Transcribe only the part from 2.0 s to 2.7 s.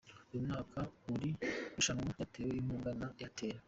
ryatewe